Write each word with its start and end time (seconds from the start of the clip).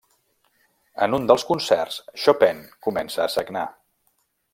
En 1.07 1.15
un 1.17 1.27
dels 1.31 1.45
concerts, 1.49 1.99
Chopin 2.23 2.63
comença 2.89 3.23
a 3.27 3.29
sagnar. 3.37 3.67